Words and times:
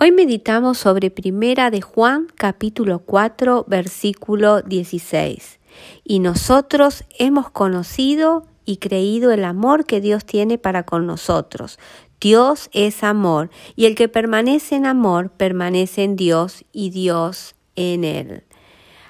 Hoy 0.00 0.12
meditamos 0.12 0.78
sobre 0.78 1.10
Primera 1.10 1.72
de 1.72 1.80
Juan 1.80 2.28
capítulo 2.36 3.00
4 3.00 3.64
versículo 3.66 4.62
16. 4.62 5.58
Y 6.04 6.20
nosotros 6.20 7.02
hemos 7.18 7.50
conocido 7.50 8.46
y 8.64 8.76
creído 8.76 9.32
el 9.32 9.42
amor 9.42 9.86
que 9.86 10.00
Dios 10.00 10.24
tiene 10.24 10.56
para 10.56 10.84
con 10.84 11.04
nosotros. 11.04 11.80
Dios 12.20 12.70
es 12.72 13.02
amor 13.02 13.50
y 13.74 13.86
el 13.86 13.96
que 13.96 14.08
permanece 14.08 14.76
en 14.76 14.86
amor 14.86 15.30
permanece 15.30 16.04
en 16.04 16.14
Dios 16.14 16.64
y 16.70 16.90
Dios 16.90 17.56
en 17.74 18.04
él. 18.04 18.44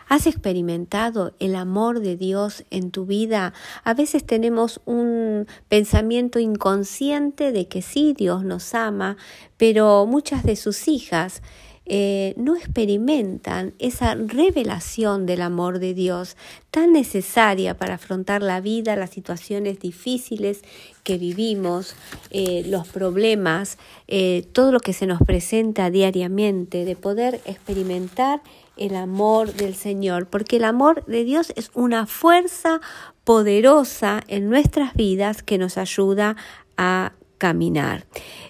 ¿Has 0.09 0.27
experimentado 0.27 1.35
el 1.39 1.55
amor 1.55 2.01
de 2.01 2.17
Dios 2.17 2.65
en 2.71 2.91
tu 2.91 3.05
vida? 3.05 3.53
A 3.85 3.93
veces 3.93 4.25
tenemos 4.25 4.81
un 4.87 5.47
pensamiento 5.69 6.39
inconsciente 6.39 7.53
de 7.53 7.69
que 7.69 7.83
sí, 7.83 8.15
Dios 8.17 8.43
nos 8.43 8.75
ama, 8.75 9.19
pero 9.59 10.07
muchas 10.07 10.45
de 10.45 10.57
sus 10.57 10.89
hijas 10.89 11.43
eh, 11.89 12.35
no 12.37 12.55
experimentan 12.55 13.73
esa 13.79 14.15
revelación 14.15 15.25
del 15.25 15.41
amor 15.41 15.79
de 15.79 15.95
Dios 15.95 16.37
tan 16.71 16.93
necesaria 16.93 17.79
para 17.79 17.95
afrontar 17.95 18.43
la 18.43 18.61
vida, 18.61 18.95
las 18.95 19.11
situaciones 19.11 19.81
difíciles 19.81 20.63
que 21.03 21.17
vivimos, 21.17 21.95
eh, 22.31 22.63
los 22.67 22.87
problemas, 22.89 23.79
eh, 24.07 24.47
todo 24.53 24.71
lo 24.71 24.81
que 24.81 24.93
se 24.93 25.07
nos 25.07 25.23
presenta 25.23 25.91
diariamente, 25.91 26.85
de 26.85 26.95
poder 26.95 27.41
experimentar 27.47 28.43
el 28.77 28.95
amor 28.95 29.55
del 29.55 29.75
Señor, 29.75 30.27
porque 30.27 30.57
el 30.57 30.65
amor 30.65 31.07
de 31.07 31.25
Dios 31.25 31.53
es 31.57 31.71
una 31.73 32.07
fuerza 32.07 32.81
poderosa 33.25 34.23
en 34.29 34.51
nuestras 34.51 34.95
vidas 34.95 35.43
que 35.43 35.59
nos 35.59 35.79
ayuda 35.79 36.37
a 36.77 37.13
caminar. 37.39 38.05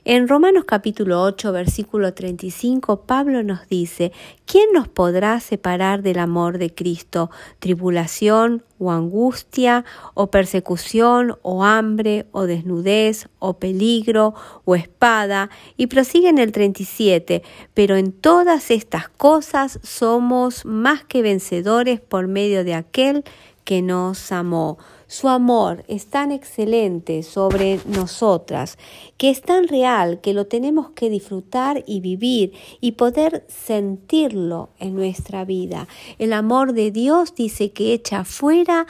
En 0.05 0.27
Romanos 0.27 0.65
capítulo 0.65 1.23
8, 1.23 1.53
versículo 1.53 2.15
35, 2.15 3.03
Pablo 3.03 3.43
nos 3.43 3.69
dice, 3.69 4.11
¿quién 4.47 4.73
nos 4.73 4.89
podrá 4.89 5.39
separar 5.41 6.03
del 6.03 6.19
amor 6.19 6.57
de 6.57 6.75
Cristo? 6.75 7.31
¿Tribulación 7.59 8.65
o 8.79 8.91
angustia 8.91 9.85
o 10.15 10.31
persecución 10.31 11.37
o 11.43 11.63
hambre 11.63 12.27
o 12.33 12.45
desnudez 12.45 13.29
o 13.39 13.59
peligro 13.59 14.35
o 14.65 14.75
espada? 14.75 15.51
Y 15.77 15.89
prosigue 15.89 16.31
en 16.31 16.39
el 16.39 16.53
37, 16.53 17.43
pero 17.75 17.97
en 17.97 18.13
todas 18.13 18.71
estas 18.71 19.11
cosas 19.11 19.79
somos 19.83 20.65
más 20.65 21.05
que 21.05 21.21
vencedores 21.21 22.01
por 22.01 22.29
medio 22.29 22.65
de 22.65 22.75
aquel 22.75 23.25
que 23.65 23.83
nos 23.83 24.33
amó. 24.33 24.79
Su 25.09 25.29
amor 25.29 25.85
es 25.89 26.09
tan 26.09 26.33
excelente 26.33 27.23
sobre 27.23 27.81
nosotras, 27.87 28.77
que 29.17 29.31
es 29.31 29.41
tan 29.41 29.67
real 29.67 30.21
que 30.21 30.35
lo 30.35 30.47
tenemos 30.47 30.91
que 30.91 31.09
disfrutar 31.09 31.83
y 31.87 32.01
vivir 32.01 32.53
y 32.83 32.93
poder 32.93 33.47
sentirlo 33.49 34.69
en 34.79 34.95
nuestra 34.95 35.47
vida. 35.47 35.89
El 36.19 36.35
amor 36.35 36.75
de 36.75 36.91
Dios 36.91 37.35
dice 37.35 37.73
que 37.73 37.95
echa 37.95 38.25
fuera 38.25 38.87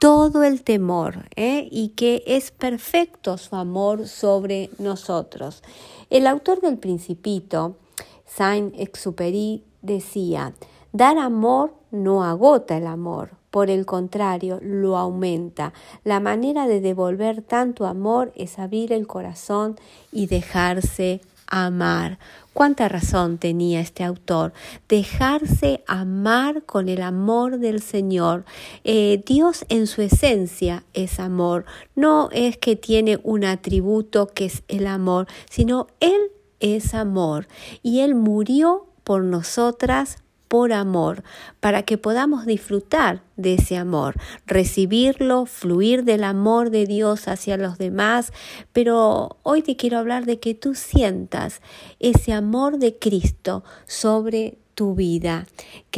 todo 0.00 0.42
el 0.42 0.62
temor 0.62 1.28
¿eh? 1.36 1.68
y 1.70 1.90
que 1.90 2.22
es 2.26 2.50
perfecto 2.50 3.36
su 3.36 3.54
amor 3.54 4.08
sobre 4.08 4.70
nosotros. 4.78 5.62
El 6.08 6.26
autor 6.26 6.62
del 6.62 6.78
Principito, 6.78 7.76
Saint-Exupéry, 8.24 9.64
decía, 9.82 10.54
dar 10.92 11.18
amor 11.18 11.77
no 11.90 12.24
agota 12.24 12.76
el 12.76 12.86
amor, 12.86 13.30
por 13.50 13.70
el 13.70 13.86
contrario, 13.86 14.60
lo 14.62 14.96
aumenta. 14.96 15.72
La 16.04 16.20
manera 16.20 16.66
de 16.66 16.80
devolver 16.80 17.42
tanto 17.42 17.86
amor 17.86 18.32
es 18.36 18.58
abrir 18.58 18.92
el 18.92 19.06
corazón 19.06 19.76
y 20.12 20.26
dejarse 20.26 21.22
amar. 21.46 22.18
Cuánta 22.52 22.88
razón 22.88 23.38
tenía 23.38 23.80
este 23.80 24.04
autor. 24.04 24.52
Dejarse 24.88 25.82
amar 25.86 26.64
con 26.64 26.88
el 26.88 27.02
amor 27.02 27.58
del 27.58 27.80
Señor. 27.80 28.44
Eh, 28.84 29.22
Dios 29.24 29.64
en 29.68 29.86
su 29.86 30.02
esencia 30.02 30.84
es 30.92 31.20
amor. 31.20 31.64
No 31.94 32.28
es 32.32 32.58
que 32.58 32.76
tiene 32.76 33.20
un 33.22 33.44
atributo 33.44 34.26
que 34.26 34.46
es 34.46 34.64
el 34.68 34.86
amor, 34.86 35.26
sino 35.48 35.86
Él 36.00 36.20
es 36.60 36.94
amor. 36.94 37.46
Y 37.82 38.00
Él 38.00 38.14
murió 38.14 38.86
por 39.04 39.22
nosotras 39.22 40.18
por 40.48 40.72
amor, 40.72 41.22
para 41.60 41.82
que 41.82 41.98
podamos 41.98 42.46
disfrutar 42.46 43.22
de 43.36 43.54
ese 43.54 43.76
amor, 43.76 44.14
recibirlo, 44.46 45.46
fluir 45.46 46.04
del 46.04 46.24
amor 46.24 46.70
de 46.70 46.86
Dios 46.86 47.28
hacia 47.28 47.56
los 47.56 47.78
demás. 47.78 48.32
Pero 48.72 49.36
hoy 49.42 49.62
te 49.62 49.76
quiero 49.76 49.98
hablar 49.98 50.24
de 50.24 50.40
que 50.40 50.54
tú 50.54 50.74
sientas 50.74 51.60
ese 52.00 52.32
amor 52.32 52.78
de 52.78 52.98
Cristo 52.98 53.62
sobre 53.86 54.58
tu 54.74 54.94
vida, 54.94 55.46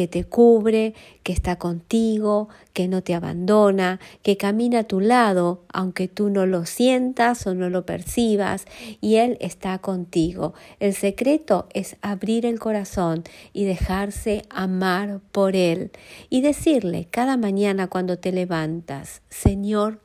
que 0.00 0.08
te 0.08 0.24
cubre, 0.24 0.94
que 1.22 1.34
está 1.34 1.56
contigo, 1.56 2.48
que 2.72 2.88
no 2.88 3.02
te 3.02 3.14
abandona, 3.14 4.00
que 4.22 4.38
camina 4.38 4.78
a 4.78 4.84
tu 4.84 4.98
lado, 4.98 5.60
aunque 5.74 6.08
tú 6.08 6.30
no 6.30 6.46
lo 6.46 6.64
sientas 6.64 7.46
o 7.46 7.54
no 7.54 7.68
lo 7.68 7.84
percibas, 7.84 8.64
y 9.02 9.16
Él 9.16 9.36
está 9.42 9.78
contigo. 9.78 10.54
El 10.78 10.94
secreto 10.94 11.68
es 11.74 11.96
abrir 12.00 12.46
el 12.46 12.58
corazón 12.58 13.24
y 13.52 13.64
dejarse 13.64 14.46
amar 14.48 15.20
por 15.32 15.54
Él 15.54 15.90
y 16.30 16.40
decirle 16.40 17.06
cada 17.10 17.36
mañana 17.36 17.88
cuando 17.88 18.16
te 18.18 18.32
levantas, 18.32 19.20
Señor, 19.28 20.00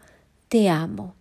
te 0.49 0.67
amo 0.67 1.15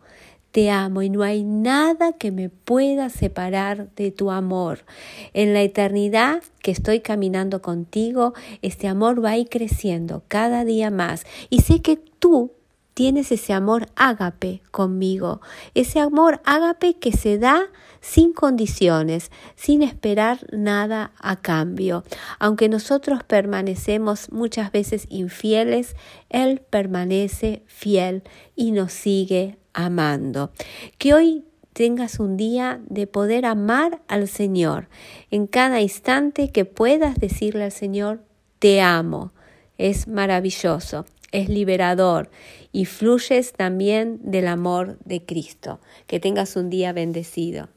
te 0.55 0.71
amo 0.71 1.03
y 1.03 1.11
no 1.11 1.25
hay 1.25 1.43
nada 1.43 2.13
que 2.13 2.31
me 2.31 2.49
pueda 2.49 3.09
separar 3.09 3.93
de 3.97 4.13
tu 4.13 4.31
amor. 4.31 4.85
En 5.33 5.53
la 5.53 5.63
eternidad 5.63 6.45
que 6.63 6.71
estoy 6.71 7.01
caminando 7.01 7.61
contigo, 7.61 8.35
este 8.63 8.87
amor 8.87 9.23
va 9.23 9.31
a 9.31 9.37
ir 9.37 9.49
creciendo 9.49 10.23
cada 10.29 10.65
día 10.65 10.93
más 10.93 11.27
y 11.51 11.63
sé 11.63 11.83
que 11.83 11.97
tú 11.97 12.53
tienes 12.95 13.33
ese 13.33 13.53
amor 13.53 13.89
ágape 13.97 14.63
conmigo, 14.71 15.41
ese 15.75 15.99
amor 15.99 16.41
ágape 16.45 17.01
que 17.01 17.11
se 17.11 17.37
da 17.37 17.65
sin 18.01 18.33
condiciones, 18.33 19.33
sin 19.57 19.83
esperar 19.83 20.47
nada 20.53 21.11
a 21.19 21.35
cambio. 21.35 22.05
Aunque 22.39 22.69
nosotros 22.69 23.25
permanecemos 23.25 24.31
muchas 24.31 24.71
veces 24.71 25.09
infieles, 25.11 25.97
Él 26.31 26.63
permanece 26.71 27.65
fiel 27.67 28.23
y 28.55 28.71
nos 28.71 28.93
sigue 28.93 29.59
amando. 29.75 30.53
Que 30.99 31.13
hoy 31.13 31.45
tengas 31.75 32.21
un 32.21 32.37
día 32.37 32.81
de 32.89 33.07
poder 33.07 33.45
amar 33.45 34.01
al 34.09 34.29
Señor. 34.29 34.89
En 35.31 35.47
cada 35.47 35.81
instante 35.81 36.51
que 36.51 36.65
puedas 36.65 37.17
decirle 37.17 37.65
al 37.65 37.73
Señor, 37.73 38.23
te 38.61 38.81
amo. 38.81 39.33
Es 39.77 40.07
maravilloso, 40.09 41.05
es 41.33 41.49
liberador 41.49 42.31
y 42.73 42.87
fluyes 42.87 43.53
también 43.53 44.21
del 44.23 44.47
amor 44.47 44.99
de 45.05 45.25
Cristo. 45.27 45.81
Que 46.07 46.21
tengas 46.21 46.57
un 46.57 46.71
día 46.71 46.93
bendecido. 46.93 47.69